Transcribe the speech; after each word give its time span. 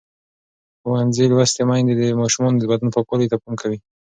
ښوونځې 0.79 1.25
لوستې 1.31 1.61
میندې 1.69 1.93
د 1.97 2.03
ماشومانو 2.21 2.57
د 2.59 2.63
بدن 2.71 2.87
پاکوالي 2.95 3.27
ته 3.31 3.35
پام 3.41 3.53
کوي. 3.61 3.79